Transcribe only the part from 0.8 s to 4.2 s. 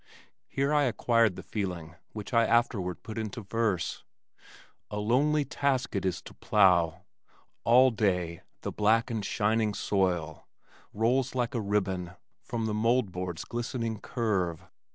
acquired the feeling which I afterward put into verse